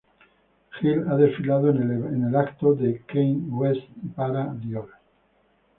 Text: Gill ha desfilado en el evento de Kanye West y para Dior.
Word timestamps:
Gill 0.79 1.05
ha 1.09 1.13
desfilado 1.15 1.69
en 1.69 1.83
el 1.83 1.91
evento 1.91 2.73
de 2.73 3.03
Kanye 3.05 3.37
West 3.51 3.87
y 4.03 4.07
para 4.07 4.51
Dior. 4.51 4.89